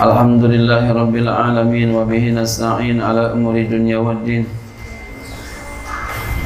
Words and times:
الحمد 0.00 0.44
لله 0.44 0.84
رب 0.92 1.14
العالمين 1.16 1.88
وبه 1.92 2.24
نستعين 2.40 2.96
على 3.04 3.36
أمور 3.36 3.54
الدنيا 3.68 4.00
والدين. 4.00 4.44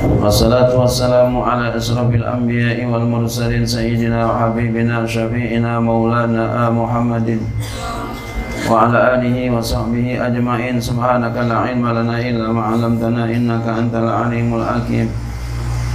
والصلاة 0.03 0.75
والسلام 0.75 1.31
على 1.31 1.77
أشرف 1.79 2.11
الأنبياء 2.11 2.83
والمرسلين 2.91 3.63
سيدنا 3.67 4.19
وحبيبنا 4.27 5.07
شفيعنا 5.07 5.79
مولانا 5.79 6.75
محمد. 6.75 7.39
وعلى 8.67 8.99
آله 9.15 9.37
وصحبه 9.55 10.27
أجمعين. 10.27 10.77
سبحانك 10.83 11.37
لا 11.39 11.57
علم 11.71 11.87
لنا 11.87 12.17
إلا 12.19 12.51
ما 12.51 12.63
علمتنا 12.75 13.31
إنك 13.31 13.63
أنت 13.63 13.95
العليم 13.95 14.49
الحكيم. 14.59 15.09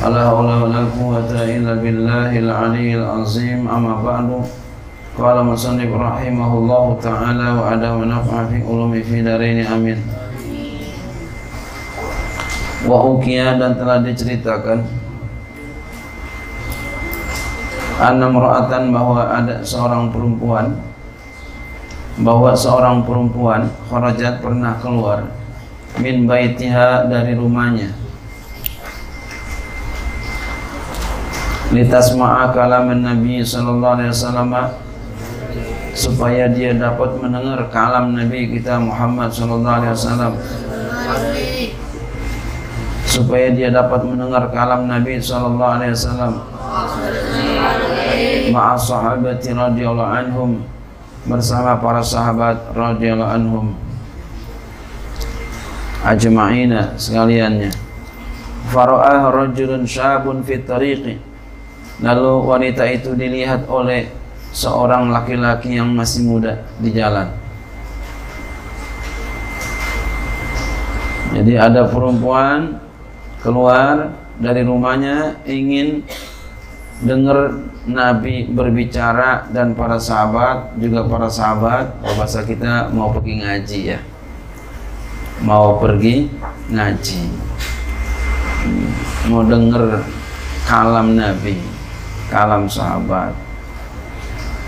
ولا 0.07 0.21
حول 0.31 0.49
ولا 0.63 0.81
قوة 0.95 1.31
إلا 1.35 1.84
بالله 1.84 2.31
العلي 2.39 2.95
العظيم. 2.95 3.67
أما 3.67 3.93
بعد 4.07 4.30
قال 5.16 5.36
مصنف 5.48 5.88
رحمه 5.88 6.50
الله 6.55 6.84
تعالى 7.02 7.46
وعدا 7.56 7.91
ونفع 7.92 8.36
في 8.52 8.59
علوم 8.60 8.92
في 9.00 9.16
دارين 9.24 9.64
amin 9.64 9.98
wa 12.84 13.00
ukiya 13.16 13.56
dan 13.56 13.74
telah 13.80 14.05
diceritakan 14.05 14.84
anna 17.96 18.28
mra'atan 18.28 18.92
bahwa 18.92 19.24
ada 19.24 19.64
seorang 19.64 20.12
perempuan 20.12 20.77
bahwa 22.20 22.52
seorang 22.52 23.00
perempuan 23.09 23.73
kharajat 23.88 24.45
pernah 24.45 24.77
keluar 24.84 25.32
min 25.96 26.28
baitiha 26.28 27.09
dari 27.09 27.32
rumahnya 27.32 27.96
litasma'a 31.72 32.52
kalaman 32.52 33.00
Nabi 33.00 33.41
sallallahu 33.41 33.94
alaihi 33.97 34.12
wasallam 34.12 34.52
supaya 35.92 36.47
dia 36.47 36.72
dapat 36.75 37.20
mendengar 37.20 37.67
kalam 37.67 38.16
Nabi 38.16 38.47
kita 38.56 38.80
Muhammad 38.80 39.31
sallallahu 39.31 39.78
alaihi 39.84 39.94
wasallam. 39.94 40.33
Supaya 43.11 43.52
dia 43.52 43.67
dapat 43.67 44.08
mendengar 44.08 44.48
kalam 44.56 44.88
Nabi 44.88 45.20
sallallahu 45.20 45.75
alaihi 45.80 45.94
wasallam. 45.94 46.33
Ma'a 48.52 48.75
sahabati 48.80 49.52
radhiyallahu 49.52 50.11
anhum 50.16 50.52
bersama 51.28 51.75
para 51.78 52.00
sahabat 52.00 52.72
radhiyallahu 52.72 53.33
anhum. 53.36 53.66
Ajma'ina 56.02 56.95
sekaliannya. 56.95 57.70
Fara'ah 58.72 59.30
rajulun 59.30 59.83
syabun 59.83 60.42
fi 60.42 60.64
tariqi. 60.64 61.20
Lalu 62.02 62.31
wanita 62.48 62.88
itu 62.89 63.14
dilihat 63.14 63.70
oleh 63.70 64.20
seorang 64.52 65.11
laki-laki 65.11 65.80
yang 65.80 65.91
masih 65.95 66.27
muda 66.27 66.63
di 66.77 66.91
jalan. 66.91 67.31
Jadi 71.31 71.55
ada 71.55 71.88
perempuan 71.88 72.75
keluar 73.39 74.11
dari 74.35 74.67
rumahnya 74.67 75.39
ingin 75.47 76.03
dengar 77.02 77.55
Nabi 77.88 78.45
berbicara 78.52 79.49
dan 79.49 79.73
para 79.73 79.97
sahabat 79.97 80.77
juga 80.77 81.08
para 81.08 81.31
sahabat 81.31 81.97
bahasa 82.03 82.43
kita 82.43 82.91
mau 82.91 83.09
pergi 83.15 83.33
ngaji 83.41 83.80
ya. 83.95 83.99
Mau 85.41 85.80
pergi 85.81 86.30
ngaji. 86.69 87.21
Mau 89.31 89.41
dengar 89.47 90.03
kalam 90.67 91.17
Nabi 91.17 91.58
kalam 92.30 92.69
sahabat 92.69 93.50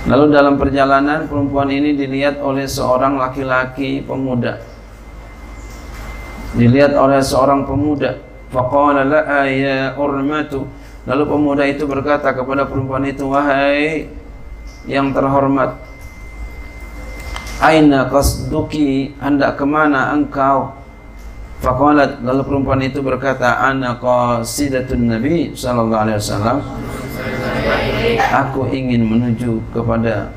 Lalu 0.04 0.36
dalam 0.36 0.60
perjalanan 0.60 1.32
perempuan 1.32 1.72
ini 1.72 1.96
dilihat 1.96 2.44
oleh 2.44 2.68
seorang 2.68 3.16
laki-laki 3.16 4.04
pemuda. 4.04 4.60
Dilihat 6.60 6.92
oleh 7.00 7.24
seorang 7.24 7.64
pemuda. 7.64 8.20
Faqala 8.52 9.08
la 9.08 9.48
ya 9.48 9.96
urmatu. 9.96 10.68
Lalu 11.08 11.24
pemuda 11.24 11.64
itu 11.64 11.88
berkata 11.88 12.36
kepada 12.36 12.68
perempuan 12.68 13.08
itu, 13.08 13.32
"Wahai 13.32 14.12
yang 14.88 15.16
terhormat, 15.16 15.80
aina 17.64 18.08
qasduki? 18.12 19.16
Hendak 19.24 19.56
ke 19.56 19.66
mana 19.66 20.12
engkau?" 20.16 20.84
Faqalat 21.64 22.20
lalu 22.20 22.44
perempuan 22.44 22.84
itu 22.84 23.00
berkata, 23.00 23.56
"Ana 23.64 23.96
qasidatun 23.96 25.16
Nabi 25.16 25.56
sallallahu 25.56 26.04
alaihi 26.04 26.20
wasallam." 26.20 26.60
Aku 28.34 28.68
ingin 28.72 29.06
menuju 29.06 29.62
kepada 29.72 30.34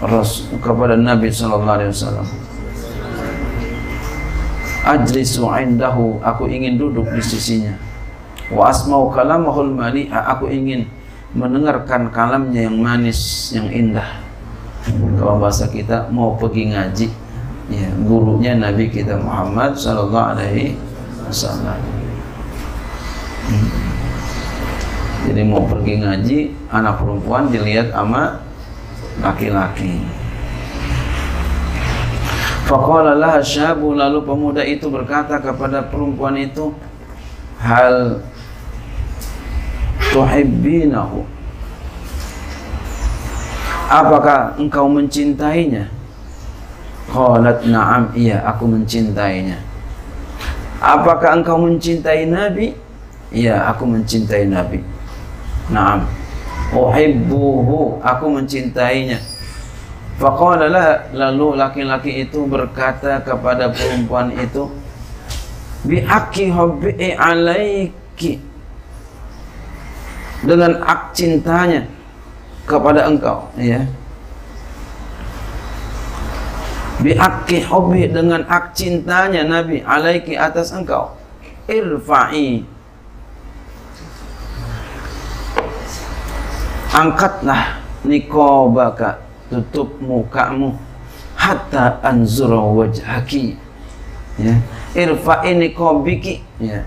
Ras 0.00 0.48
kepada 0.64 0.96
Nabi 0.96 1.28
sallallahu 1.28 1.76
alaihi 1.76 1.92
wasallam. 1.92 2.24
Ajlisu 4.80 5.44
indahu, 5.60 6.16
aku 6.24 6.48
ingin 6.48 6.80
duduk 6.80 7.04
di 7.12 7.20
sisinya. 7.20 7.76
Wa 8.48 8.72
asma'u 8.72 9.12
kalamahul 9.12 9.76
mali'a, 9.76 10.24
aku 10.32 10.48
ingin 10.48 10.88
mendengarkan 11.36 12.08
kalamnya 12.08 12.64
yang 12.64 12.80
manis, 12.80 13.52
yang 13.52 13.68
indah. 13.68 14.24
Kalau 15.20 15.36
bahasa 15.36 15.68
kita 15.68 16.08
mau 16.08 16.32
pergi 16.40 16.72
ngaji, 16.72 17.06
ya, 17.68 17.92
gurunya 18.08 18.56
Nabi 18.56 18.88
kita 18.88 19.20
Muhammad 19.20 19.76
sallallahu 19.76 20.28
alaihi 20.32 20.80
wasallam. 21.28 21.99
Jadi 25.30 25.46
mau 25.46 25.62
pergi 25.62 26.02
ngaji, 26.02 26.38
anak 26.74 26.98
perempuan 26.98 27.54
dilihat 27.54 27.94
sama 27.94 28.42
laki-laki. 29.22 30.02
Faqala 32.66 33.14
laha 33.14 33.38
syabu 33.38 33.94
lalu 33.94 34.26
pemuda 34.26 34.66
itu 34.66 34.90
berkata 34.90 35.38
kepada 35.38 35.86
perempuan 35.86 36.34
itu, 36.34 36.74
"Hal 37.62 38.26
tuhibbinahu?" 40.10 41.22
Apakah 43.86 44.58
engkau 44.58 44.90
mencintainya? 44.90 45.86
Qalat 47.06 47.70
na'am, 47.70 48.10
iya 48.18 48.42
aku 48.50 48.66
mencintainya. 48.66 49.62
Apakah 50.82 51.38
engkau 51.38 51.54
mencintai 51.54 52.26
Nabi? 52.26 52.74
Iya, 53.30 53.70
aku 53.70 53.86
mencintai 53.86 54.50
Nabi. 54.50 54.82
Naam. 55.70 56.06
Uhibbuhu, 56.70 57.98
aku 58.02 58.26
mencintainya. 58.30 59.18
Faqala 60.20 60.68
lalu 61.10 61.56
laki-laki 61.56 62.28
itu 62.28 62.44
berkata 62.44 63.24
kepada 63.24 63.72
perempuan 63.72 64.30
itu, 64.36 64.68
bi 65.82 66.04
haqqi 66.04 66.52
hubbi 66.52 67.16
alaiki. 67.16 68.38
Dengan 70.40 70.80
hak 70.84 71.12
cintanya 71.12 71.84
kepada 72.64 73.08
engkau, 73.08 73.48
ya. 73.56 73.84
Bi 77.00 77.16
haqqi 77.16 77.64
hubbi 77.64 78.08
dengan 78.08 78.44
hak 78.44 78.76
cintanya 78.76 79.42
Nabi 79.44 79.80
alaiki 79.80 80.36
atas 80.36 80.70
engkau. 80.76 81.16
Irfa'i 81.64 82.64
angkatlah 86.90 87.78
nikobaka 88.02 89.22
tutup 89.50 89.98
mukamu. 90.02 90.74
Hatta 91.38 91.96
anzura 92.04 92.60
wajhaki. 92.60 93.56
Ya. 94.36 94.60
Irfa'i 94.92 95.56
nikobiki 95.56 96.44
ya. 96.60 96.84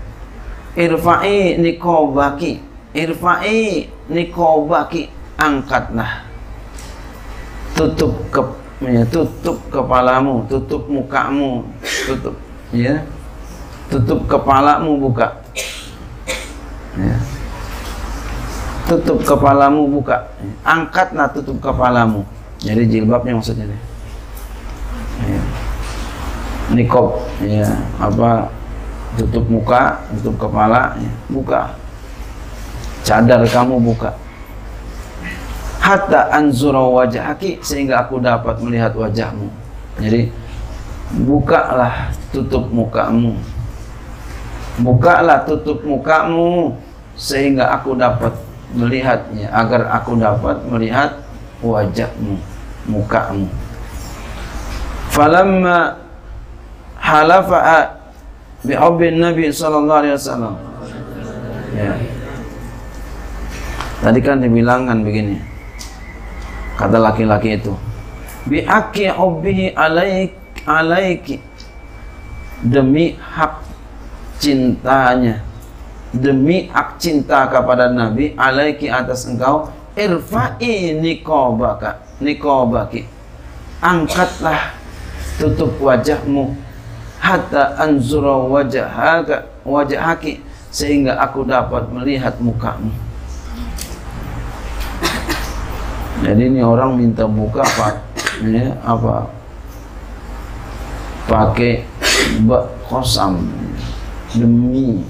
Irfa'i 0.78 1.58
nikobaki 1.58 2.62
irfa'i 2.94 3.90
nikobaki 4.06 5.10
angkatlah. 5.38 6.22
Tutup 7.74 8.14
ke 8.30 8.42
ya, 8.86 9.02
tutup 9.10 9.58
kepalamu 9.74 10.46
tutup 10.46 10.86
mukamu 10.86 11.66
tutup 12.06 12.38
ya. 12.70 13.02
Tutup 13.90 14.30
kepalamu 14.30 14.94
buka. 15.02 15.42
Ya 16.94 17.18
tutup 18.94 19.18
kepalamu 19.26 19.90
buka. 19.90 20.30
Angkatlah 20.62 21.26
tutup 21.34 21.58
kepalamu. 21.58 22.22
Jadi 22.62 22.86
jilbabnya 22.86 23.34
maksudnya 23.34 23.66
nih. 23.66 23.80
Ya. 25.14 25.42
nikob 26.74 27.22
ya 27.44 27.70
apa 28.02 28.50
tutup 29.14 29.46
muka 29.46 30.02
tutup 30.14 30.46
kepala 30.46 30.94
ya. 30.98 31.12
buka. 31.30 31.62
Cadar 33.04 33.42
kamu 33.44 33.82
buka. 33.82 34.14
Hatta 35.82 36.32
anzura 36.32 36.80
wajhaki 36.80 37.60
sehingga 37.60 38.06
aku 38.06 38.16
dapat 38.16 38.56
melihat 38.64 38.96
wajahmu. 38.96 39.52
Jadi 40.00 40.32
bukalah 41.28 42.14
tutup 42.32 42.64
mukamu. 42.72 43.36
Bukalah 44.80 45.44
tutup 45.44 45.84
mukamu 45.84 46.74
sehingga 47.14 47.70
aku 47.76 47.94
dapat 47.94 48.32
melihatnya 48.74 49.48
agar 49.54 49.86
aku 49.94 50.18
dapat 50.18 50.58
melihat 50.68 51.22
wajahmu 51.62 52.36
mukamu. 52.90 53.48
Falamma 55.14 55.96
halafa 56.98 57.94
bi 58.66 58.74
Nabi 59.14 59.48
sallallahu 59.54 60.00
alaihi 60.02 60.16
wasallam. 60.18 60.54
Ya. 61.74 61.94
Tadi 64.02 64.20
kan 64.20 64.42
dibilangkan 64.42 65.00
begini 65.00 65.54
kata 66.74 66.98
laki-laki 66.98 67.56
itu 67.58 67.72
bi 68.44 68.66
aki 68.66 69.08
hubbihi 69.14 69.72
alaik 69.78 70.34
alaiki 70.66 71.38
demi 72.60 73.14
hak 73.16 73.62
cintanya 74.42 75.40
demi 76.14 76.70
hak 76.70 77.02
cinta 77.02 77.50
kepada 77.50 77.90
Nabi 77.90 78.38
alaiki 78.38 78.86
atas 78.86 79.26
engkau 79.26 79.66
irfa'i 79.98 80.94
niqabaka 80.98 82.02
niqabaki 82.22 83.06
angkatlah 83.82 84.74
tutup 85.36 85.74
wajahmu 85.82 86.54
hatta 87.18 87.74
anzura 87.82 88.46
wajhaka 88.46 89.50
wajhaki 89.66 90.44
sehingga 90.74 91.14
aku 91.22 91.46
dapat 91.46 91.86
melihat 91.94 92.34
mukamu. 92.42 92.90
Jadi 96.24 96.42
ini 96.50 96.60
orang 96.64 96.98
minta 96.98 97.28
buka 97.28 97.62
apa 97.62 98.00
ya, 98.42 98.74
apa? 98.82 99.28
Pakai 101.30 101.86
bak 102.48 102.64
kosam 102.90 103.46
demi 104.34 105.04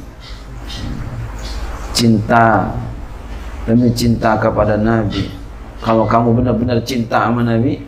cinta 1.95 2.75
demi 3.65 3.89
cinta 3.95 4.37
kepada 4.37 4.75
Nabi. 4.77 5.31
Kalau 5.81 6.05
kamu 6.05 6.43
benar-benar 6.43 6.83
cinta 6.83 7.25
sama 7.25 7.47
Nabi 7.47 7.81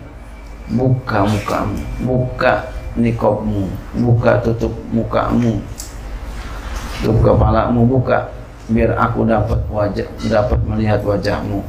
buka 0.71 1.27
mukamu 1.27 1.79
buka 2.03 2.67
nikobmu 2.99 3.71
buka 4.03 4.43
tutup 4.43 4.75
mukamu 4.91 5.63
tutup 6.99 7.23
kepalamu 7.23 7.87
buka 7.87 8.35
biar 8.67 8.99
aku 8.99 9.23
dapat 9.29 9.61
wajah 9.71 10.09
dapat 10.27 10.59
melihat 10.65 11.01
wajahmu. 11.03 11.63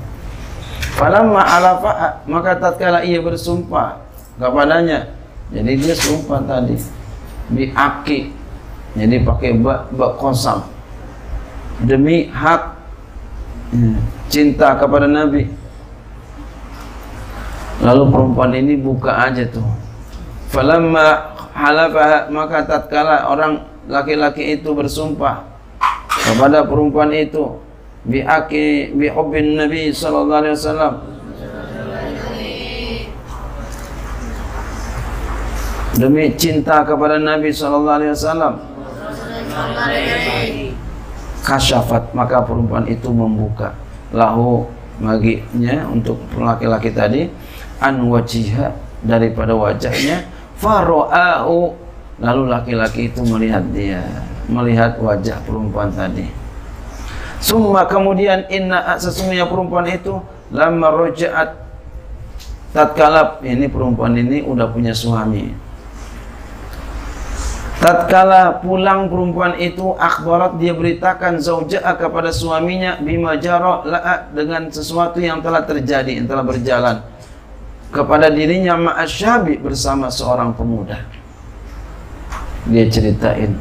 Falamma 0.97 1.41
alafa 1.45 2.21
maka 2.25 2.57
tatkala 2.57 3.05
ia 3.05 3.21
bersumpah 3.21 4.01
kepadanya 4.37 5.09
jadi 5.53 5.71
dia 5.77 5.95
sumpah 5.95 6.41
tadi 6.43 6.75
biaki 7.53 8.33
jadi 8.97 9.21
pakai 9.23 9.51
bak 9.61 9.93
bak 9.93 10.11
kosam 10.17 10.65
demi 11.85 12.29
hak 12.33 12.77
Hmm. 13.67 13.99
cinta 14.31 14.79
kepada 14.79 15.11
Nabi. 15.11 15.51
Lalu 17.83 18.03
perempuan 18.09 18.51
ini 18.55 18.79
buka 18.79 19.11
aja 19.27 19.43
tuh. 19.43 19.67
Falamma 20.47 21.35
halafa 21.51 22.31
maka 22.31 22.63
tatkala 22.63 23.27
orang 23.27 23.67
laki-laki 23.91 24.55
itu 24.55 24.71
bersumpah 24.71 25.43
kepada 26.23 26.63
perempuan 26.63 27.11
itu 27.11 27.59
biaki 28.07 28.95
bi 28.95 29.11
hubbin 29.11 29.59
nabi 29.59 29.91
sallallahu 29.91 30.41
alaihi 30.47 30.55
wasallam. 30.55 30.93
Demi 35.97 36.29
cinta 36.37 36.85
kepada 36.85 37.17
Nabi 37.17 37.49
sallallahu 37.49 37.97
alaihi 37.97 38.13
wasallam 38.13 38.53
kasyafat 41.45 42.13
maka 42.15 42.41
perempuan 42.45 42.85
itu 42.89 43.09
membuka 43.09 43.75
lahu 44.13 44.65
maginya 44.97 45.85
untuk 45.89 46.17
laki-laki 46.33 46.89
tadi 46.89 47.29
an 47.77 48.01
wajiha 48.09 48.73
daripada 49.05 49.53
wajahnya 49.53 50.25
faro'ahu 50.57 51.77
lalu 52.17 52.43
laki-laki 52.49 53.13
itu 53.13 53.21
melihat 53.21 53.61
dia 53.69 54.01
melihat 54.47 54.95
wajah 54.97 55.37
perempuan 55.43 55.91
tadi. 55.91 56.25
Summa 57.37 57.85
kemudian 57.85 58.49
inna 58.49 58.97
sesungguhnya 58.97 59.45
perempuan 59.45 59.85
itu 59.85 60.17
lama 60.49 60.89
rojaat 60.89 61.53
tatkala 62.73 63.37
ini 63.45 63.69
perempuan 63.69 64.17
ini 64.17 64.41
udah 64.41 64.73
punya 64.73 64.95
suami 64.95 65.53
Tatkala 67.77 68.57
pulang 68.57 69.05
perempuan 69.05 69.53
itu 69.61 69.93
akhbarat 70.01 70.57
dia 70.57 70.73
beritakan 70.73 71.37
zaujah 71.37 71.85
kepada 71.93 72.33
suaminya 72.33 72.97
bima 72.97 73.37
jara 73.37 73.85
dengan 74.33 74.65
sesuatu 74.73 75.21
yang 75.21 75.45
telah 75.45 75.61
terjadi 75.61 76.17
yang 76.17 76.25
telah 76.25 76.41
berjalan 76.41 77.05
kepada 77.93 78.33
dirinya 78.33 78.75
ma'asyabi 78.75 79.61
bersama 79.61 80.09
seorang 80.09 80.57
pemuda. 80.57 81.05
Dia 82.65 82.89
ceritain 82.89 83.55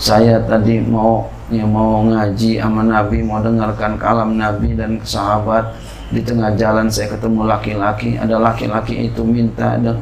saya 0.00 0.40
tadi 0.42 0.80
mau 0.80 1.28
ya 1.52 1.68
mau 1.68 2.00
ngaji 2.08 2.64
sama 2.64 2.80
Nabi, 2.80 3.20
mau 3.20 3.44
dengarkan 3.44 4.00
kalam 4.00 4.40
Nabi 4.40 4.72
dan 4.72 5.04
sahabat 5.04 5.76
di 6.08 6.24
tengah 6.24 6.56
jalan 6.56 6.88
saya 6.88 7.12
ketemu 7.12 7.44
laki-laki, 7.44 8.16
ada 8.16 8.40
laki-laki 8.40 9.12
itu 9.12 9.20
minta 9.20 9.76
dan 9.76 10.00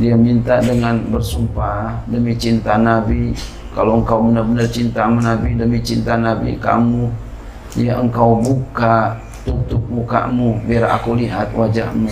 dia 0.00 0.14
minta 0.16 0.58
dengan 0.64 0.96
bersumpah 1.12 2.04
demi 2.08 2.32
cinta 2.40 2.80
Nabi 2.80 3.36
kalau 3.76 4.02
engkau 4.02 4.24
benar-benar 4.26 4.66
cinta 4.66 5.06
sama 5.06 5.20
Nabi 5.22 5.54
demi 5.54 5.78
cinta 5.84 6.16
Nabi 6.16 6.58
kamu 6.58 7.12
ya 7.78 8.00
engkau 8.00 8.40
buka 8.40 9.20
tutup 9.46 9.82
mukamu 9.86 10.58
biar 10.66 10.90
aku 10.90 11.16
lihat 11.16 11.54
wajahmu. 11.54 12.10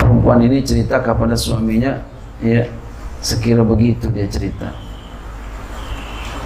Perempuan 0.00 0.40
ini 0.42 0.64
cerita 0.64 0.98
kepada 0.98 1.36
suaminya 1.38 2.00
ya 2.42 2.66
sekira 3.22 3.62
begitu 3.62 4.10
dia 4.10 4.26
cerita. 4.26 4.72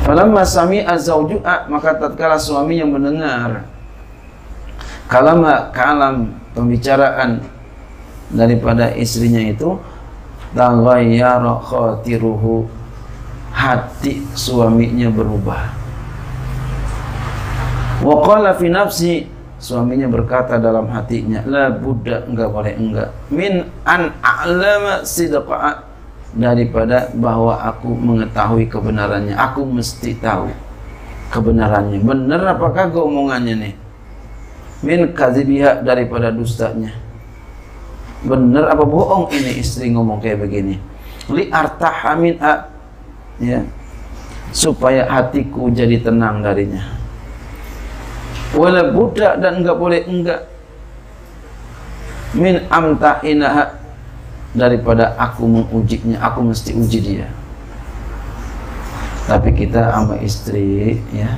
Falamma 0.04 0.44
sami 0.44 0.84
azauju'a 0.84 1.66
maka 1.72 1.96
tatkala 1.96 2.36
suami 2.36 2.78
yang 2.78 2.92
mendengar 2.92 3.64
kalama 5.06 5.70
kalam 5.70 6.34
pembicaraan 6.52 7.42
daripada 8.30 8.90
istrinya 8.94 9.42
itu 9.42 9.78
taghayyara 10.56 11.62
khatiruhu. 11.62 12.66
Hati 13.56 14.20
suaminya 14.36 15.08
berubah. 15.08 15.72
Wa 18.04 18.16
qala 18.20 18.52
fi 18.52 18.68
nafsi 18.68 19.24
suaminya 19.56 20.04
berkata 20.12 20.60
dalam 20.60 20.84
hatinya 20.92 21.40
la 21.48 21.72
buddha 21.72 22.28
enggak 22.28 22.52
boleh 22.52 22.74
enggak. 22.76 23.08
Min 23.32 23.64
an 23.88 24.12
a'lama 24.20 25.00
sidqa. 25.08 25.88
Daripada 26.36 27.08
bahwa 27.16 27.56
aku 27.64 27.96
mengetahui 27.96 28.68
kebenarannya. 28.68 29.32
Aku 29.40 29.64
mesti 29.64 30.12
tahu 30.20 30.52
kebenarannya. 31.32 31.96
Benar 32.04 32.60
apakah 32.60 32.92
keomongannya 32.92 33.54
nih? 33.56 33.74
Min 34.84 35.16
kadzibiha 35.16 35.80
daripada 35.80 36.28
dustanya 36.28 37.05
bener 38.24 38.64
apa 38.70 38.84
bohong 38.86 39.28
ini 39.34 39.60
istri 39.60 39.92
ngomong 39.92 40.22
kayak 40.22 40.46
begini? 40.46 40.80
Li 41.28 41.50
artahamin 41.50 42.38
a. 42.38 42.70
Ya. 43.42 43.60
Supaya 44.54 45.04
hatiku 45.10 45.68
jadi 45.68 46.00
tenang 46.00 46.40
darinya. 46.40 46.80
Wala 48.56 48.88
budak 48.94 49.42
dan 49.42 49.60
enggak 49.60 49.76
boleh 49.76 50.00
enggak. 50.06 50.48
Min 52.32 52.64
amta 52.72 53.20
inaha. 53.26 53.76
Daripada 54.56 55.12
aku 55.20 55.44
mengujinya 55.44 56.16
aku 56.24 56.40
mesti 56.40 56.72
uji 56.72 56.98
dia. 57.04 57.28
Tapi 59.28 59.52
kita 59.52 59.92
sama 59.92 60.16
istri 60.24 60.96
ya. 61.12 61.28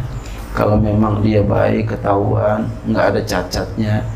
Kalau 0.54 0.78
memang 0.78 1.22
dia 1.26 1.42
baik 1.42 1.94
ketahuan 1.94 2.70
nggak 2.86 3.04
ada 3.14 3.20
cacatnya 3.26 4.06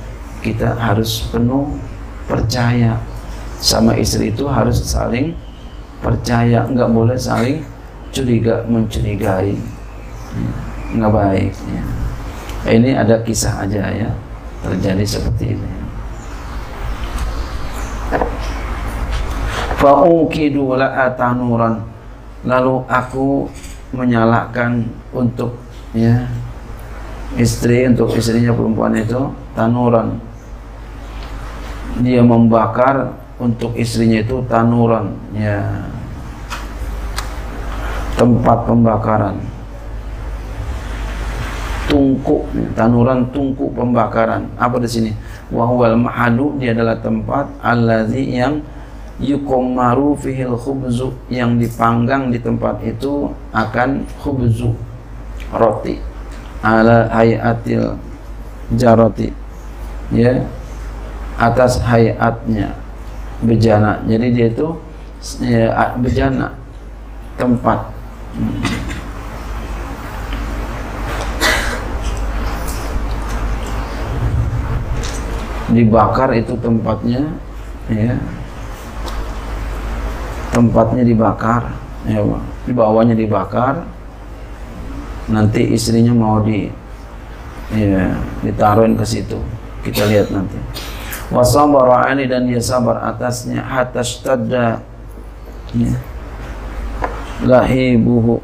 kita 0.42 0.74
harus 0.74 1.22
penuh 1.30 1.70
percaya 2.26 2.98
sama 3.62 3.94
istri 3.94 4.34
itu 4.34 4.46
harus 4.50 4.82
saling 4.82 5.34
percaya. 6.02 6.66
Nggak 6.66 6.90
boleh 6.90 7.18
saling 7.18 7.62
curiga 8.10 8.66
mencurigai. 8.66 9.54
Nggak 10.92 11.12
baik 11.12 11.52
ya. 11.52 11.84
ini 12.72 12.90
ada 12.94 13.20
kisah 13.22 13.64
aja 13.64 13.88
ya. 13.90 14.10
Terjadi 14.62 15.04
seperti 15.06 15.58
ini. 15.58 15.70
Fa'ukidu 19.82 20.78
tanuran 21.18 21.82
lalu 22.46 22.86
aku 22.86 23.50
menyalakan 23.90 24.86
untuk 25.10 25.58
ya 25.90 26.26
istri 27.36 27.88
untuk 27.88 28.12
istrinya 28.12 28.52
perempuan 28.52 28.92
itu 28.96 29.20
tanuran 29.56 30.20
dia 32.00 32.24
membakar 32.24 33.12
untuk 33.36 33.76
istrinya 33.76 34.24
itu 34.24 34.40
tanuran 34.48 35.12
ya. 35.36 35.60
Tempat 38.16 38.58
pembakaran. 38.64 39.36
Tung 41.90 42.16
tungku 42.22 42.48
tanuran 42.72 43.28
tungku 43.34 43.68
pembakaran. 43.76 44.48
Apa 44.56 44.80
di 44.80 44.88
sini? 44.88 45.10
Wahwal 45.52 45.98
mahadu 45.98 46.56
dia 46.56 46.72
adalah 46.72 46.96
tempat 46.96 47.50
allazi 47.60 48.24
yang 48.32 48.64
yukomaru 49.20 50.16
fihil 50.16 50.56
khubzu 50.56 51.12
yang 51.28 51.60
dipanggang 51.60 52.32
di 52.32 52.40
tempat 52.40 52.80
itu 52.80 53.28
akan 53.52 54.08
khubzu 54.22 54.72
roti. 55.52 56.00
Ala 56.62 57.10
hayatil 57.10 57.98
jaroti 58.78 59.34
ya 60.14 60.44
atas 61.42 61.82
hayatnya 61.82 62.78
bejana. 63.42 63.98
Jadi 64.06 64.26
dia 64.30 64.46
itu 64.46 64.78
ya, 65.42 65.98
bejana 65.98 66.54
tempat. 67.34 67.90
Dibakar 75.72 76.30
itu 76.38 76.54
tempatnya 76.62 77.26
ya. 77.90 78.14
Tempatnya 80.52 81.02
dibakar 81.02 81.74
ya 82.06 82.22
di 82.68 82.72
bawahnya 82.76 83.18
dibakar. 83.18 83.82
Nanti 85.32 85.74
istrinya 85.74 86.12
mau 86.14 86.44
di 86.44 86.70
ya 87.72 88.14
ditaruhin 88.44 88.94
ke 88.94 89.02
situ. 89.02 89.40
Kita 89.82 90.06
lihat 90.06 90.30
nanti 90.30 90.60
wasabara 91.32 92.12
ani 92.12 92.28
dan 92.28 92.44
dia 92.44 92.60
sabar 92.60 93.00
atasnya 93.08 93.64
hatta 93.64 94.04
stadda 94.04 94.84
ya, 95.72 95.92
lahibuhu. 97.42 98.38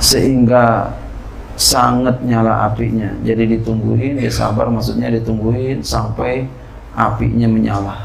Sehingga 0.00 0.94
sangat 1.56 2.20
nyala 2.24 2.68
apinya. 2.68 3.12
Jadi 3.24 3.58
ditungguin 3.58 4.20
dia 4.20 4.32
sabar 4.32 4.68
maksudnya 4.68 5.12
ditungguin 5.12 5.80
sampai 5.80 6.48
apinya 6.96 7.48
menyala. 7.48 7.96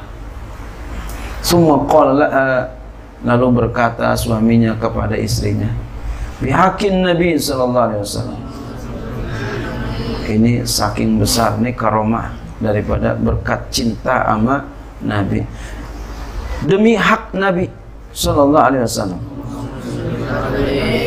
Semua 1.43 1.83
qala 1.87 2.25
eh, 2.27 2.63
lalu 3.23 3.63
berkata 3.63 4.15
suaminya 4.15 4.75
kepada 4.79 5.19
istrinya 5.19 5.67
bihakin 6.39 7.03
Nabi 7.03 7.35
sallallahu 7.35 7.87
alaihi 7.91 8.03
wasallam 8.03 8.41
ini 10.29 10.63
saking 10.63 11.17
besar 11.17 11.57
nih 11.57 11.73
karomah 11.73 12.31
daripada 12.61 13.17
berkat 13.17 13.67
cinta 13.73 14.23
sama 14.29 14.69
Nabi. 15.01 15.43
Demi 16.63 16.93
hak 16.93 17.33
Nabi 17.33 17.71
sallallahu 18.13 18.65
alaihi 18.69 18.83
wasallam. 18.85 19.21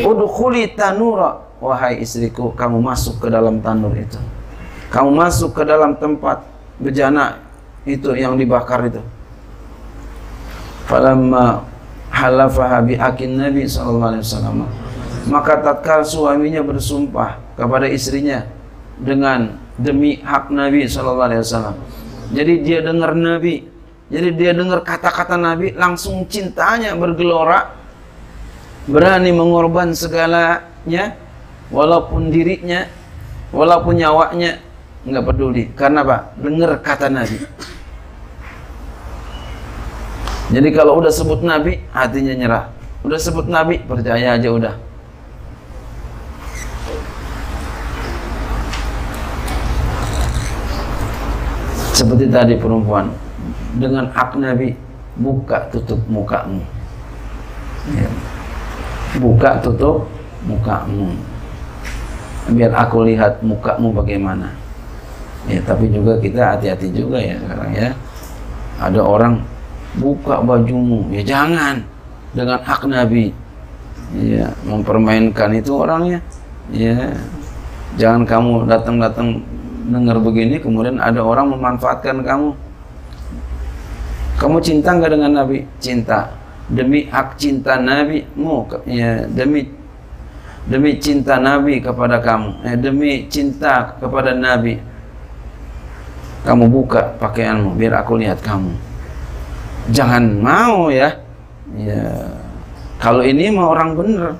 Udkhuli 0.03 0.75
tanura 0.75 1.39
wahai 1.63 2.03
istriku 2.03 2.51
kamu 2.51 2.83
masuk 2.83 3.23
ke 3.23 3.27
dalam 3.31 3.63
tanur 3.63 3.95
itu. 3.95 4.19
Kamu 4.91 5.09
masuk 5.15 5.55
ke 5.55 5.63
dalam 5.63 5.95
tempat 5.97 6.43
bejana 6.77 7.39
itu 7.87 8.13
yang 8.13 8.35
dibakar 8.35 8.83
itu. 8.85 9.01
Falamma 10.85 11.73
halafaha 12.13 12.77
bi 12.85 12.93
akin 12.93 13.41
nabi 13.41 13.65
sallallahu 13.65 14.11
alaihi 14.13 14.23
wasallam 14.23 14.69
maka 15.25 15.57
tatkala 15.65 16.05
suaminya 16.05 16.61
bersumpah 16.61 17.41
kepada 17.57 17.89
istrinya 17.89 18.45
dengan 18.99 19.57
demi 19.79 20.21
hak 20.21 20.53
nabi 20.53 20.85
sallallahu 20.85 21.27
alaihi 21.29 21.41
wasallam. 21.41 21.75
Jadi 22.33 22.53
dia 22.65 22.79
dengar 22.81 23.13
nabi 23.17 23.73
jadi 24.13 24.29
dia 24.35 24.51
dengar 24.53 24.85
kata-kata 24.85 25.39
nabi 25.39 25.73
langsung 25.73 26.29
cintanya 26.29 26.93
bergelora 26.93 27.73
berani 28.85 29.31
mengorban 29.31 29.95
segalanya 29.95 31.15
walaupun 31.71 32.29
dirinya 32.29 32.85
walaupun 33.49 33.97
nyawanya 33.97 34.59
nggak 35.07 35.23
peduli. 35.23 35.63
Karena 35.73 36.05
apa? 36.05 36.17
Dengar 36.37 36.79
kata 36.79 37.09
Nabi. 37.09 37.37
Jadi 40.53 40.69
kalau 40.69 41.01
udah 41.01 41.09
sebut 41.09 41.41
Nabi 41.41 41.81
hatinya 41.91 42.33
nyerah. 42.37 42.65
Udah 43.03 43.19
sebut 43.19 43.49
Nabi 43.49 43.83
percaya 43.83 44.37
aja 44.37 44.47
udah 44.47 44.92
seperti 51.93 52.25
tadi 52.27 52.57
perempuan 52.57 53.13
dengan 53.77 54.09
hak 54.09 54.33
Nabi 54.41 54.73
buka 55.17 55.69
tutup 55.69 56.01
mukamu. 56.09 56.61
Ya. 57.93 58.09
buka 59.21 59.61
tutup 59.61 60.09
mukamu. 60.49 61.13
Biar 62.49 62.73
aku 62.73 63.05
lihat 63.05 63.39
mukamu 63.45 63.93
bagaimana. 63.93 64.49
Ya 65.45 65.61
tapi 65.61 65.91
juga 65.93 66.17
kita 66.17 66.57
hati-hati 66.57 66.89
juga 66.89 67.21
ya 67.21 67.37
sekarang 67.37 67.71
ya. 67.77 67.89
Ada 68.81 69.01
orang 69.05 69.33
buka 70.01 70.41
bajumu. 70.41 71.13
Ya 71.13 71.21
jangan. 71.21 71.85
Dengan 72.33 72.57
hak 72.65 72.89
Nabi. 72.89 73.29
Ya 74.17 74.49
mempermainkan 74.65 75.53
itu 75.53 75.77
orangnya. 75.77 76.19
Ya. 76.73 77.13
Jangan 78.01 78.25
kamu 78.25 78.65
datang-datang 78.65 79.45
dengar 79.87 80.17
begini 80.19 80.59
kemudian 80.59 80.99
ada 80.99 81.19
orang 81.19 81.51
memanfaatkan 81.55 82.23
kamu. 82.23 82.49
Kamu 84.39 84.57
cinta 84.59 84.95
nggak 84.95 85.11
dengan 85.13 85.31
Nabi? 85.43 85.63
Cinta. 85.79 86.31
Demi 86.71 87.05
hak 87.11 87.35
cinta 87.35 87.75
Nabi 87.75 88.23
mu 88.39 88.63
ya 88.87 89.27
demi 89.27 89.67
demi 90.63 90.95
cinta 90.95 91.35
Nabi 91.39 91.83
kepada 91.83 92.23
kamu, 92.23 92.63
eh, 92.63 92.77
demi 92.79 93.27
cinta 93.27 93.99
kepada 93.99 94.31
Nabi, 94.31 94.79
kamu 96.47 96.71
buka 96.71 97.19
pakaianmu 97.19 97.75
biar 97.75 98.03
aku 98.03 98.15
lihat 98.19 98.39
kamu. 98.39 98.71
Jangan 99.91 100.23
mau 100.39 100.87
ya, 100.87 101.11
ya. 101.75 102.31
Kalau 103.03 103.19
ini 103.19 103.51
mau 103.51 103.75
orang 103.75 103.99
bener, 103.99 104.31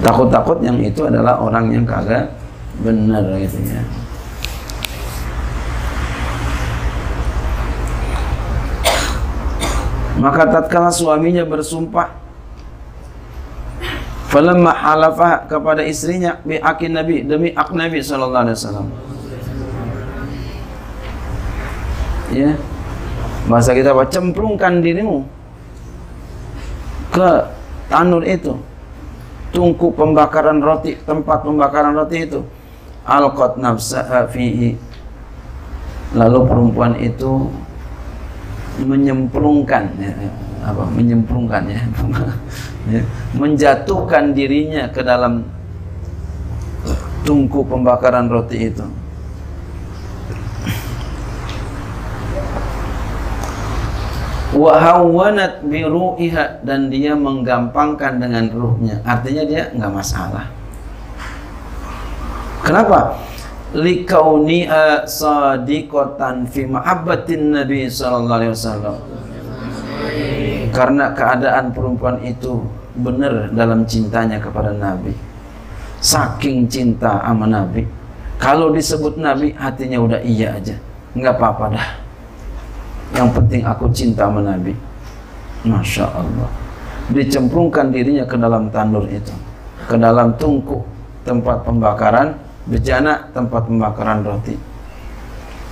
takut-takut 0.00 0.64
yang 0.64 0.80
itu 0.80 1.04
adalah 1.04 1.36
orang 1.36 1.68
yang 1.68 1.84
kagak 1.84 2.32
bener 2.80 3.24
gitu 3.44 3.58
ya. 3.68 3.84
Maka 10.22 10.46
tatkala 10.48 10.88
suaminya 10.88 11.42
bersumpah 11.42 12.22
Falamma 14.32 14.72
halafah 14.72 15.44
kepada 15.44 15.84
istrinya 15.84 16.40
bi 16.40 16.56
akin 16.56 16.96
Nabi 16.96 17.20
demi 17.20 17.52
ak 17.52 17.68
Nabi 17.76 18.00
sallallahu 18.00 18.44
alaihi 18.48 18.56
wasallam. 18.56 18.86
Ya. 22.32 22.56
Bahasa 23.44 23.76
kita 23.76 23.92
apa? 23.92 24.08
Cemplungkan 24.08 24.80
dirimu 24.80 25.28
ke 27.12 27.28
tanur 27.92 28.24
itu. 28.24 28.56
Tungku 29.52 29.92
pembakaran 29.92 30.64
roti, 30.64 30.96
tempat 31.04 31.44
pembakaran 31.44 31.92
roti 31.92 32.24
itu. 32.24 32.40
Alqat 33.02 33.58
nafsaha 33.58 34.30
fihi. 34.30 34.78
Lalu 36.12 36.38
perempuan 36.44 36.94
itu 37.00 37.48
menyemplungkan 38.80 39.92
ya, 40.00 40.12
apa 40.64 40.84
menyemplungkan 40.92 41.68
ya 41.68 41.82
ya, 42.92 43.00
menjatuhkan 43.36 44.32
dirinya 44.32 44.88
ke 44.88 45.04
dalam 45.04 45.44
tungku 47.24 47.64
pembakaran 47.66 48.28
roti 48.28 48.70
itu. 48.70 48.86
Wahawanat 54.52 55.64
biru'iha 55.64 56.60
dan 56.60 56.92
dia 56.92 57.16
menggampangkan 57.16 58.20
dengan 58.20 58.52
ruhnya. 58.52 59.00
Artinya 59.00 59.48
dia 59.48 59.72
nggak 59.72 59.92
masalah. 59.96 60.52
Kenapa? 62.62 63.18
Likauniha 63.72 65.08
sadiqatan 65.08 66.46
fi 66.46 66.68
mahabbatin 66.68 67.56
Nabi 67.56 67.88
sallallahu 67.88 68.38
alaihi 68.38 68.52
wasallam. 68.54 68.96
Karena 70.72 71.12
keadaan 71.12 71.74
perempuan 71.74 72.20
itu 72.22 72.64
benar 72.96 73.50
dalam 73.52 73.82
cintanya 73.88 74.38
kepada 74.38 74.70
Nabi. 74.72 75.12
Saking 76.02 76.68
cinta 76.68 77.18
sama 77.22 77.48
Nabi. 77.48 77.86
Kalau 78.36 78.74
disebut 78.74 79.16
Nabi 79.18 79.54
hatinya 79.54 79.98
udah 80.02 80.20
iya 80.22 80.58
aja. 80.58 80.76
Nggak 81.14 81.34
apa-apa 81.38 81.64
dah. 81.78 81.88
Yang 83.14 83.28
penting 83.38 83.62
aku 83.64 83.84
cinta 83.92 84.26
sama 84.28 84.40
Nabi. 84.42 84.74
Masya 85.62 86.06
Allah. 86.10 86.50
Dicemplungkan 87.12 87.94
dirinya 87.94 88.26
ke 88.26 88.34
dalam 88.34 88.66
tanur 88.72 89.06
itu. 89.06 89.34
Ke 89.86 89.94
dalam 89.94 90.34
tungku 90.36 90.82
tempat 91.22 91.62
pembakaran 91.62 92.34
bejana 92.68 93.30
tempat 93.34 93.66
pembakaran 93.66 94.22
roti 94.22 94.54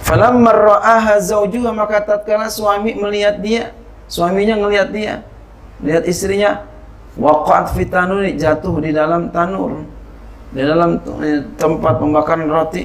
falamma 0.02 0.50
ra'aha 0.50 1.22
zawjuha 1.22 1.70
maka 1.70 2.02
tatkala 2.02 2.50
suami 2.50 2.98
melihat 2.98 3.38
dia 3.38 3.76
Suaminya 4.10 4.58
ngelihat 4.58 4.90
dia. 4.90 5.22
lihat 5.80 6.04
istrinya 6.04 6.66
waqat 7.16 7.72
fitanuri 7.72 8.36
jatuh 8.36 8.84
di 8.84 8.92
dalam 8.92 9.32
tanur 9.32 9.80
di 10.52 10.60
dalam 10.60 11.00
tempat 11.56 11.94
pembakaran 11.96 12.52
roti 12.52 12.84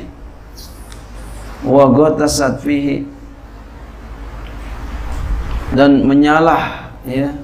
wa 1.67 1.91
ghatasat 1.91 2.63
fihi 2.63 3.03
dan 5.75 6.07
menyalah 6.07 6.87
ya 7.03 7.35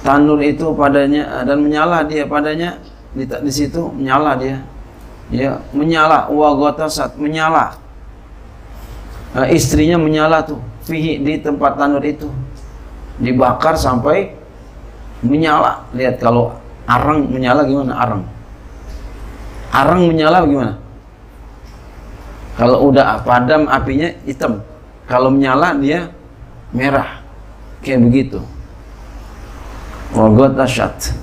tanur 0.00 0.40
itu 0.40 0.72
padanya 0.72 1.44
dan 1.44 1.60
menyalah 1.60 2.08
dia 2.08 2.24
padanya 2.24 2.80
di, 3.12 3.28
di 3.28 3.52
situ 3.52 3.84
menyala 3.92 4.32
dia 4.40 4.64
ya 5.32 5.60
menyala. 5.72 6.28
Wa 6.28 6.54
ghatasat 6.56 7.16
menyala. 7.16 7.76
Nah, 9.36 9.46
istrinya 9.52 10.00
menyala 10.00 10.44
tuh 10.44 10.60
fihi 10.88 11.20
di 11.20 11.40
tempat 11.40 11.76
tanur 11.76 12.02
itu. 12.04 12.28
Dibakar 13.20 13.76
sampai 13.76 14.32
menyala. 15.20 15.84
Lihat 15.92 16.22
kalau 16.22 16.54
arang 16.88 17.28
menyala 17.28 17.66
gimana? 17.66 17.92
Arang. 17.98 18.22
Arang 19.74 20.02
menyala 20.08 20.44
gimana? 20.48 20.74
Kalau 22.58 22.90
udah 22.90 23.22
padam 23.22 23.70
apinya 23.70 24.10
hitam. 24.26 24.64
Kalau 25.06 25.30
menyala 25.30 25.76
dia 25.78 26.10
merah. 26.74 27.22
Kayak 27.84 28.00
begitu. 28.10 28.40
Wagotasat 30.16 31.14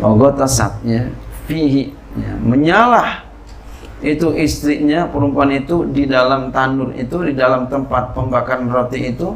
wagotasat 0.00 0.72
ya. 0.82 1.06
Fihi 1.44 1.92
ya, 2.16 2.32
menyalah 2.40 3.23
itu 4.04 4.36
istrinya 4.36 5.08
perempuan 5.08 5.48
itu 5.48 5.88
di 5.88 6.04
dalam 6.04 6.52
tanur 6.52 6.92
itu 6.92 7.24
di 7.24 7.32
dalam 7.32 7.64
tempat 7.72 8.12
pembakaran 8.12 8.68
roti 8.68 9.16
itu 9.16 9.32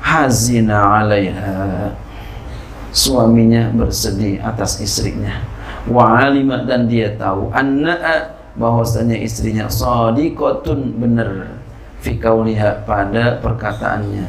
hazina 0.00 1.04
alaiha. 1.04 1.92
Suaminya 2.92 3.72
bersedih 3.72 4.40
atas 4.40 4.80
istrinya. 4.80 5.44
Wa 5.88 6.24
alima 6.24 6.64
dan 6.64 6.88
dia 6.88 7.12
tahu 7.16 7.52
anna 7.52 8.32
bahwasanya 8.56 9.16
istrinya 9.20 9.68
sadiqatun 9.68 10.96
benar. 10.96 11.60
Fi 12.00 12.16
kauliha 12.16 12.82
pada 12.88 13.38
perkataannya. 13.44 14.26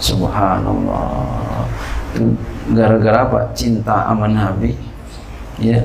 Subhanallah. 0.00 1.64
Gara-gara 2.72 3.28
apa? 3.28 3.40
Cinta 3.56 4.08
sama 4.08 4.28
nabi. 4.28 4.76
Ya 5.56 5.84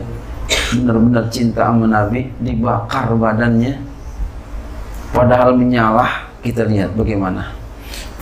benar-benar 0.72 1.26
cinta 1.28 1.68
sama 1.68 1.86
nabi 1.88 2.32
dibakar 2.40 3.12
badannya 3.16 3.76
padahal 5.12 5.56
menyalah 5.56 6.32
kita 6.42 6.64
lihat 6.66 6.96
bagaimana 6.96 7.52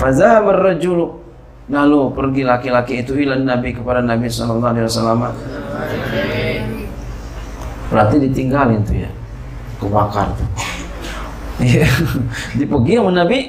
fazahabar 0.02 0.74
rajulu 0.74 1.22
lalu 1.70 2.02
pergi 2.18 2.42
laki-laki 2.44 2.94
itu 3.06 3.14
ilan 3.14 3.46
nabi 3.46 3.78
kepada 3.78 4.02
nabi 4.02 4.26
sallallahu 4.26 4.74
alaihi 4.74 4.86
wasallam 4.90 5.20
berarti 7.94 8.16
ditinggalin 8.18 8.82
tuh 8.82 8.98
ya 9.06 9.10
kebakar 9.78 10.34
tuh 10.34 10.50
Iya. 11.60 11.86
Dipergi 12.60 12.94
sama 12.98 13.12
Nabi. 13.12 13.40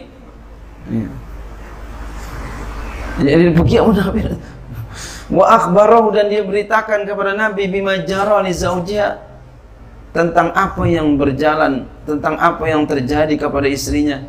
Iya. 0.90 1.08
Jadi 3.22 3.42
dipergi 3.54 3.74
sama 3.78 3.92
Nabi. 3.94 4.20
Wa 5.30 5.46
akhbarahu 5.46 6.10
dan 6.10 6.26
dia 6.26 6.42
beritakan 6.42 7.06
kepada 7.06 7.38
Nabi 7.38 7.70
bima 7.70 8.02
jara 8.02 8.42
li 8.42 8.50
zaujia 8.50 9.22
tentang 10.10 10.50
apa 10.50 10.82
yang 10.90 11.14
berjalan, 11.14 11.86
tentang 12.02 12.34
apa 12.34 12.66
yang 12.66 12.82
terjadi 12.82 13.30
kepada 13.38 13.70
istrinya. 13.70 14.26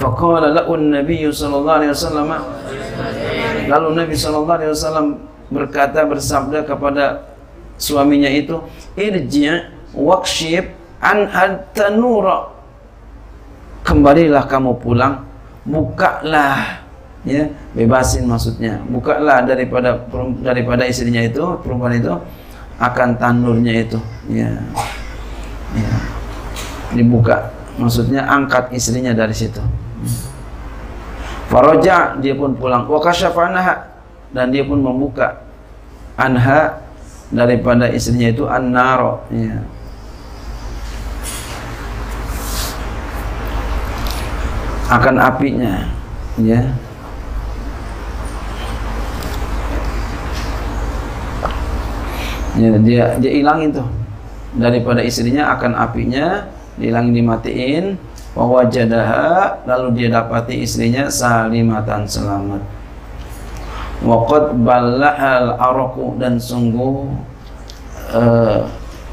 Faqala 0.00 0.48
lahu 0.56 0.80
Nabi 0.80 1.28
sallallahu 1.28 1.78
alaihi 1.84 1.92
wasallam 1.92 2.28
Lalu 3.68 3.88
Nabi 3.92 4.14
sallallahu 4.16 4.58
alaihi 4.58 4.72
wasallam 4.72 5.06
berkata 5.52 6.00
bersabda 6.08 6.64
kepada 6.64 7.28
suaminya 7.76 8.32
itu, 8.32 8.56
"Irji' 8.96 9.68
waqshib 9.92 10.72
an 11.02 11.28
tanura 11.76 12.48
kembalilah 13.82 14.46
kamu 14.46 14.78
pulang 14.78 15.26
bukalah 15.66 16.81
ya 17.22 17.50
bebasin 17.74 18.26
maksudnya. 18.26 18.82
Bukalah 18.90 19.46
daripada 19.46 19.98
daripada 20.42 20.82
istrinya 20.86 21.22
itu 21.22 21.42
perempuan 21.62 21.94
itu 21.98 22.12
akan 22.82 23.14
tanurnya 23.18 23.74
itu. 23.86 23.98
Ya. 24.30 24.50
Ya. 25.74 25.92
Dibuka. 26.92 27.54
Maksudnya 27.78 28.26
angkat 28.28 28.68
istrinya 28.74 29.16
dari 29.16 29.32
situ. 29.32 29.62
Faroja 31.48 32.18
dia 32.20 32.34
pun 32.36 32.52
pulang. 32.58 32.84
Wa 32.84 33.00
dan 34.32 34.48
dia 34.48 34.64
pun 34.64 34.80
membuka 34.80 35.44
anha 36.16 36.80
daripada 37.32 37.88
istrinya 37.88 38.28
itu 38.28 38.44
an-naro. 38.48 39.24
Ya. 39.32 39.62
Akan 44.92 45.16
apinya. 45.16 45.88
Ya 46.36 46.76
ya 52.56 52.72
dia 52.80 53.04
dia 53.18 53.32
hilangin 53.32 53.80
tuh. 53.82 53.88
Daripada 54.52 55.00
istrinya 55.00 55.56
akan 55.56 55.72
apinya 55.76 56.48
dihilangin 56.76 57.14
dimatiin. 57.16 57.84
Wajadaha 58.32 59.60
lalu 59.68 59.88
dia 59.92 60.08
dapati 60.08 60.64
istrinya 60.64 61.12
salimatan 61.12 62.08
selamat. 62.08 62.64
Waqad 64.02 64.56
balla'al 64.64 65.60
araku 65.60 66.16
dan 66.16 66.40
sungguh 66.40 67.12
uh, 68.16 68.64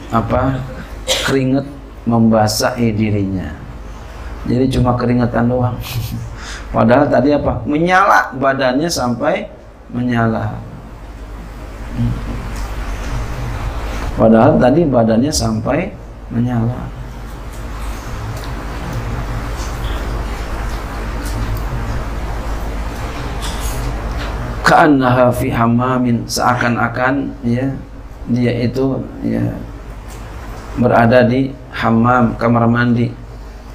apa 0.10 0.64
keringet 1.28 1.68
membasahi 2.08 2.96
dirinya. 2.96 3.54
Jadi 4.48 4.66
cuma 4.80 4.96
keringetan 4.96 5.52
doang. 5.52 5.76
Padahal 6.74 7.12
tadi 7.12 7.36
apa? 7.36 7.60
Menyala 7.68 8.34
badannya 8.34 8.88
sampai 8.88 9.52
menyala 9.92 10.58
padahal 14.20 14.60
tadi 14.60 14.84
badannya 14.84 15.32
sampai 15.32 15.96
menyala. 16.28 16.92
Ka'annaha 24.68 25.34
fi 25.34 25.50
hamamin 25.50 26.28
seakan-akan 26.30 27.34
ya 27.42 27.74
dia 28.30 28.54
itu 28.62 29.02
ya 29.26 29.42
berada 30.78 31.26
di 31.26 31.56
hammam 31.74 32.36
kamar 32.36 32.68
mandi. 32.68 33.16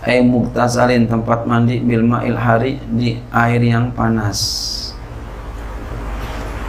Ay 0.05 0.21
muktasalin 0.21 1.09
tempat 1.09 1.49
mandi 1.49 1.81
bil 1.81 2.05
ma'il 2.05 2.37
hari 2.37 2.77
di 2.93 3.17
air 3.33 3.65
yang 3.65 3.89
panas. 3.97 4.93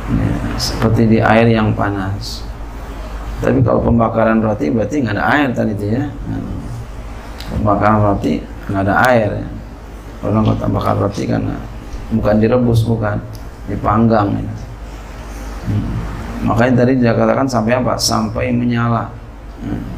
Ya, 0.08 0.32
seperti 0.56 1.04
di 1.12 1.20
air 1.20 1.52
yang 1.52 1.76
panas 1.76 2.45
tapi 3.44 3.60
kalau 3.60 3.84
pembakaran 3.84 4.40
roti 4.40 4.72
berarti 4.72 5.04
nggak 5.04 5.16
ada 5.20 5.26
air 5.36 5.50
tadi 5.52 5.72
itu 5.76 5.86
ya 5.92 6.04
pembakaran 7.52 8.00
roti 8.12 8.34
nggak 8.72 8.84
ada 8.88 8.96
air 9.12 9.30
ya. 9.44 9.48
kalau 10.24 10.40
nggak 10.42 10.70
bakar 10.72 10.96
roti 10.98 11.24
kan 11.28 11.42
bukan 12.16 12.36
direbus 12.40 12.88
bukan 12.88 13.20
dipanggang 13.68 14.40
ya. 14.40 14.46
hmm. 15.68 15.94
makanya 16.48 16.86
tadi 16.86 16.94
dia 17.02 17.12
katakan 17.12 17.48
sampai 17.50 17.76
apa 17.76 17.94
sampai 18.00 18.56
menyala 18.56 19.12
hmm. 19.62 19.94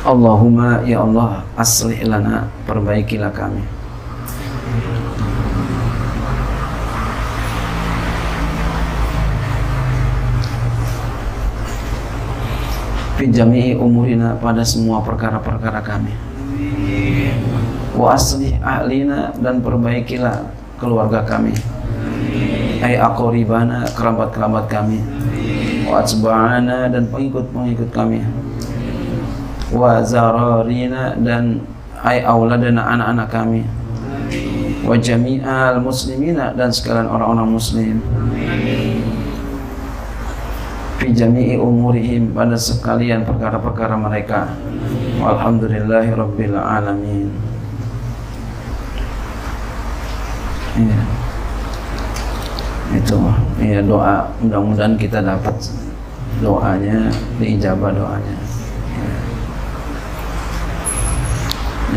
Allahumma 0.00 0.80
ya 0.88 1.04
Allah 1.04 1.44
aslih 1.60 2.08
lana 2.08 2.48
perbaikilah 2.64 3.36
kami 3.36 3.60
fi 13.20 13.28
jami'i 13.28 13.76
umurina 13.76 14.32
pada 14.40 14.64
semua 14.64 15.04
perkara-perkara 15.04 15.84
kami. 15.84 16.16
Wa 17.92 18.16
aslih 18.16 18.56
ahlina 18.64 19.36
dan 19.36 19.60
perbaikilah 19.60 20.48
keluarga 20.80 21.20
kami. 21.28 21.52
Ay 22.80 22.96
akoribana 22.96 23.84
kerabat-kerabat 23.92 24.72
kami. 24.72 25.04
Wa 25.84 26.00
atsba'ana 26.00 26.88
dan 26.88 27.12
pengikut-pengikut 27.12 27.92
kami. 27.92 28.24
Wa 29.68 30.00
zararina 30.00 31.12
dan 31.20 31.60
ay 32.00 32.24
auladana 32.24 32.88
anak-anak 32.88 33.28
kami. 33.28 33.68
Wa 34.80 34.96
jami'al 34.96 35.76
muslimina 35.84 36.56
dan 36.56 36.72
sekalian 36.72 37.04
orang-orang 37.04 37.52
muslim 37.52 38.00
jami'i 41.14 41.54
umurihim 41.60 42.34
pada 42.34 42.56
sekalian 42.58 43.22
perkara-perkara 43.26 43.94
mereka. 43.94 44.52
Walhamdulillahi 45.20 46.10
rabbil 46.16 46.56
alamin. 46.56 47.28
Ya. 50.80 51.02
itu 52.96 53.18
ya 53.60 53.80
doa. 53.84 54.32
Mudah-mudahan 54.40 54.96
kita 54.96 55.20
dapat 55.20 55.54
doanya 56.40 57.12
diijabah 57.36 57.92
doanya. 57.92 58.36
Ya. 58.96 59.12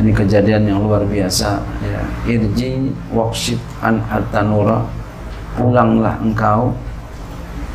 ini 0.03 0.11
kejadian 0.11 0.67
yang 0.67 0.79
luar 0.83 1.07
biasa 1.07 1.63
ya. 1.85 2.01
Irji 2.27 2.91
wakship 3.13 3.61
an 3.79 4.03
nura. 4.49 4.83
Pulanglah 5.53 6.17
engkau 6.17 6.73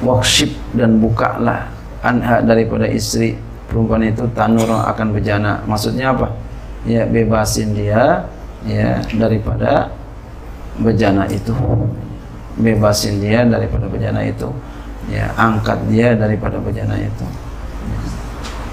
wakship 0.03 0.55
dan 0.75 1.03
bukalah 1.03 1.67
anha 2.03 2.39
daripada 2.43 2.87
istri 2.87 3.35
perempuan 3.67 4.07
itu 4.07 4.25
tanura 4.33 4.89
akan 4.95 5.13
bejana. 5.15 5.63
Maksudnya 5.67 6.15
apa? 6.15 6.31
Ya 6.87 7.05
bebasin 7.05 7.75
dia 7.75 8.25
ya 8.65 9.03
daripada 9.19 9.91
bejana 10.79 11.27
itu. 11.29 11.55
Bebasin 12.59 13.23
dia 13.23 13.47
daripada 13.47 13.87
bejana 13.87 14.23
itu. 14.27 14.51
Ya 15.09 15.31
angkat 15.35 15.79
dia 15.91 16.15
daripada 16.15 16.59
bejana 16.59 16.97
itu. 16.99 17.27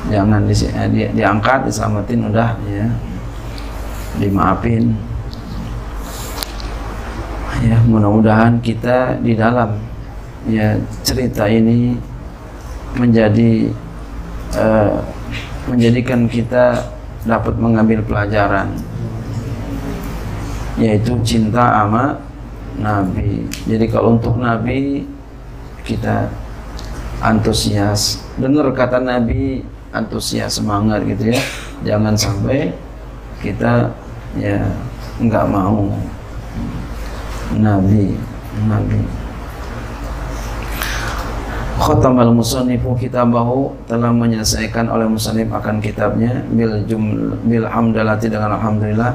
Jangan 0.05 0.45
di, 0.45 0.53
eh, 0.53 0.87
di, 0.93 1.01
diangkat 1.17 1.65
diselamatin 1.65 2.29
udah 2.29 2.49
ya. 2.69 2.85
Dimaafin. 4.21 4.93
Ya 7.65 7.81
mudah-mudahan 7.89 8.61
kita 8.61 9.17
di 9.25 9.33
dalam 9.33 9.73
ya 10.45 10.77
cerita 11.01 11.49
ini 11.49 11.97
menjadi 12.95 13.73
uh, 14.55 15.01
menjadikan 15.65 16.29
kita 16.29 16.93
dapat 17.25 17.57
mengambil 17.57 18.05
pelajaran 18.05 18.69
yaitu 20.77 21.17
cinta 21.25 21.71
sama 21.71 22.19
Nabi. 22.75 23.47
Jadi 23.65 23.85
kalau 23.87 24.19
untuk 24.19 24.35
Nabi 24.37 25.07
kita 25.87 26.27
antusias. 27.23 28.21
Dengar 28.35 28.67
kata 28.75 28.99
Nabi 28.99 29.63
antusias 29.95 30.59
semangat 30.59 31.07
gitu 31.07 31.31
ya. 31.31 31.39
Jangan 31.87 32.15
sampai 32.19 32.75
kita 33.39 33.93
ya 34.35 34.59
nggak 35.15 35.45
mau 35.47 35.87
Nabi 37.55 38.19
Nabi 38.67 39.24
Khatamal 41.75 42.31
musannifu 42.31 42.95
kitabahu 42.95 43.75
telah 43.83 44.07
menyelesaikan 44.07 44.87
oleh 44.87 45.11
musannif 45.11 45.51
akan 45.51 45.83
kitabnya 45.83 46.39
bil 46.55 46.87
bil 47.43 47.65
hamdalati 47.67 48.31
dengan 48.31 48.55
alhamdulillah. 48.55 49.11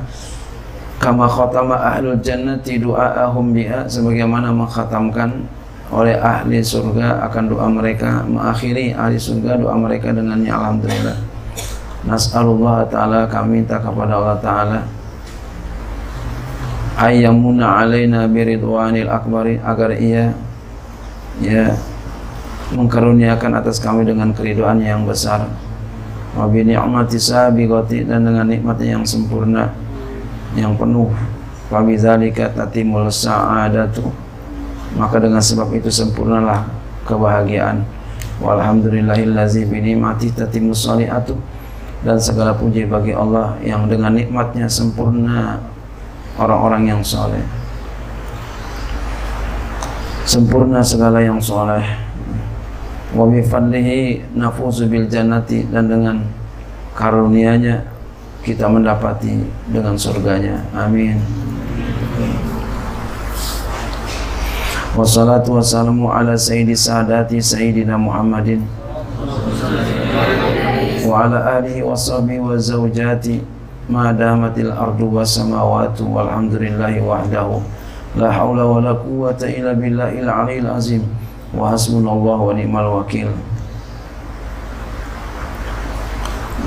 Kama 1.01 1.25
khatama 1.25 1.81
ahlul 1.81 2.21
jannati 2.21 2.77
du'aahum 2.77 3.57
biha 3.57 3.89
sebagaimana 3.89 4.53
mengkhatamkan 4.53 5.49
oleh 5.89 6.21
ahli 6.21 6.61
surga 6.61 7.25
akan 7.33 7.45
doa 7.49 7.67
mereka 7.67 8.23
mengakhiri 8.29 8.93
ahli 8.93 9.17
surga 9.17 9.57
doa 9.57 9.75
mereka 9.81 10.13
dengannya 10.13 10.53
alhamdulillah. 10.53 11.17
Nas'alullah 12.05 12.85
taala 12.93 13.25
kami 13.25 13.65
minta 13.65 13.81
kepada 13.81 14.21
Allah 14.21 14.39
taala 14.41 14.79
ayyamuna 17.01 17.81
alaina 17.81 18.29
biridwanil 18.29 19.09
akbari 19.09 19.57
agar 19.65 19.97
ia 19.97 20.37
ya 21.41 21.73
mengkaruniakan 22.75 23.59
atas 23.59 23.83
kami 23.83 24.07
dengan 24.07 24.31
keridoannya 24.31 24.87
yang 24.87 25.05
besar. 25.07 25.47
Wa 26.35 26.47
bi 26.47 26.63
ni'mati 26.63 27.19
sabiqati 27.19 28.07
dan 28.07 28.23
dengan 28.23 28.47
nikmatnya 28.47 28.99
yang 28.99 29.05
sempurna 29.07 29.75
yang 30.55 30.79
penuh. 30.79 31.11
Wa 31.71 31.83
bidzalika 31.83 32.55
tatimul 32.55 33.11
sa'adatu. 33.11 34.07
Maka 34.95 35.23
dengan 35.23 35.43
sebab 35.43 35.71
itu 35.75 35.91
sempurnalah 35.91 36.67
kebahagiaan. 37.07 37.83
Walhamdulillahillazi 38.39 39.67
bi 39.67 39.83
ni'mati 39.91 40.33
tatimus 40.33 40.87
salihatu 40.87 41.37
dan 42.01 42.17
segala 42.17 42.57
puji 42.57 42.89
bagi 42.89 43.13
Allah 43.13 43.61
yang 43.61 43.85
dengan 43.85 44.17
nikmatnya 44.17 44.65
sempurna 44.71 45.61
orang-orang 46.41 46.89
yang 46.89 47.03
soleh. 47.05 47.45
Sempurna 50.25 50.81
segala 50.81 51.21
yang 51.21 51.43
soleh 51.43 52.10
wa 53.15 53.27
bi 53.27 53.43
fadlihi 53.43 54.23
nafuzu 54.39 54.87
bil 54.87 55.11
jannati 55.11 55.67
dan 55.71 55.91
dengan 55.91 56.17
karunia-Nya 56.95 57.83
kita 58.41 58.71
mendapati 58.71 59.45
dengan 59.69 59.99
surganya. 59.99 60.65
Amin. 60.73 61.21
Wassalatu 64.97 65.55
wassalamu 65.55 66.11
ala 66.11 66.35
sayyidi 66.35 66.75
sadati 66.75 67.39
sayyidina 67.39 67.95
muhammadin 67.95 68.67
wa 71.07 71.25
ala 71.25 71.63
alihi 71.63 71.83
wa 71.87 71.95
sahbihi 71.95 72.43
wa 72.43 72.59
zawjati 72.59 73.39
ma 73.87 74.11
damatil 74.11 74.71
ardu 74.75 75.15
was 75.15 75.35
samawati 75.35 76.03
walhamdulillahi 76.03 77.03
wahdahu 77.03 77.63
la 78.19 78.35
haula 78.35 78.67
wa 78.67 78.83
la 78.83 78.95
quwwata 78.99 79.47
illa 79.47 79.75
billahil 79.79 80.27
aliyil 80.27 80.67
azim 80.71 81.03
wa 81.55 81.71
hasbunallahu 81.71 82.51
wa 82.51 82.55
ni'mal 82.55 82.89
wakil. 83.03 83.31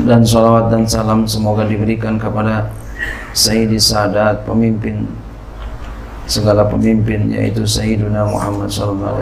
Dan 0.04 0.26
salawat 0.26 0.74
dan 0.74 0.84
salam 0.90 1.24
semoga 1.30 1.64
diberikan 1.70 2.18
kepada 2.18 2.74
Sayyidi 3.32 3.78
Sadat 3.78 4.44
pemimpin 4.44 5.06
segala 6.24 6.66
pemimpin 6.66 7.30
yaitu 7.30 7.68
Sayyiduna 7.68 8.24
Muhammad 8.26 8.72
SAW 8.72 9.22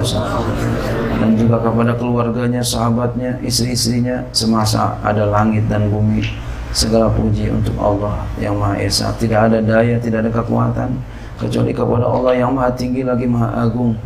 dan 1.17 1.38
juga 1.38 1.58
kepada 1.62 1.97
keluarganya, 1.97 2.62
sahabatnya, 2.62 3.41
istri-istrinya 3.41 4.26
semasa 4.34 4.97
ada 5.02 5.26
langit 5.30 5.65
dan 5.69 5.89
bumi 5.89 6.26
segala 6.71 7.12
puji 7.12 7.52
untuk 7.52 7.76
Allah 7.78 8.26
yang 8.39 8.58
Maha 8.58 8.80
Esa. 8.80 9.12
Tidak 9.17 9.38
ada 9.52 9.60
daya, 9.60 10.00
tidak 10.00 10.26
ada 10.26 10.32
kekuatan 10.32 10.97
kecuali 11.38 11.74
kepada 11.74 12.06
Allah 12.08 12.34
yang 12.38 12.54
Maha 12.54 12.71
Tinggi 12.74 13.04
lagi 13.04 13.28
Maha 13.28 13.65
Agung 13.65 13.97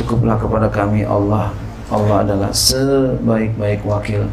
cukuplah 0.00 0.40
kepada 0.40 0.72
kami 0.72 1.04
Allah. 1.04 1.52
Allah 1.92 2.24
adalah 2.24 2.50
sebaik-baik 2.54 3.84
wakil. 3.84 4.24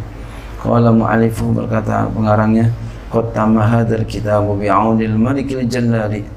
Qala 0.63 0.89
mu'alifu 0.95 1.51
berkata 1.53 2.07
pengarangnya 2.09 2.71
Qad 3.07 3.31
tamma 3.31 3.63
hadzal 3.63 4.03
kitabu 4.03 4.59
bi'aunil 4.59 5.15
malikil 5.15 5.63
jallali 5.63 6.27